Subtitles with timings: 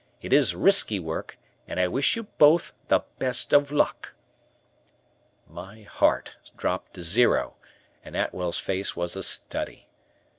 [0.19, 4.15] It is risky work and I wish you both the best of luck."
[5.47, 7.53] My heart dropped to zero
[8.03, 9.85] and Atwell's face was a study.